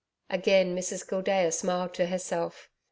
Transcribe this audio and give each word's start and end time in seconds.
Again 0.31 0.75
Mrs 0.75 1.07
Gildea 1.07 1.51
smiled 1.51 1.93
to 1.93 2.07
herself. 2.07 2.69